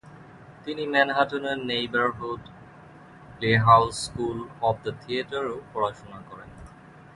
তিনি 0.65 0.83
ম্যানহাটনের 0.87 1.59
Neighborhood 1.69 2.41
Playhouse 3.37 3.93
School 4.05 4.37
of 4.61 4.75
the 4.83 4.91
থিয়েটারেও 5.01 5.57
পড়াশোনা 5.73 6.19
করেন। 6.29 6.49